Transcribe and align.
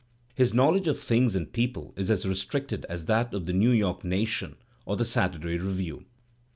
His 0.33 0.51
knowledge 0.51 0.87
of 0.87 0.99
things 0.99 1.35
and 1.35 1.53
peo 1.53 1.67
ple 1.73 1.93
is 1.95 2.09
as 2.09 2.25
restricted 2.25 2.87
as 2.89 3.05
that 3.05 3.35
of 3.35 3.45
the 3.45 3.53
New 3.53 3.69
York 3.69 4.03
Nation 4.03 4.55
or 4.83 4.95
the 4.95 5.05
Saturday 5.05 5.59
Review. 5.59 6.05